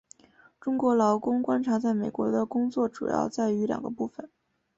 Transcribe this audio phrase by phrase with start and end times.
[0.59, 4.31] 中国劳工观察在美国的工作主要在于两个部份。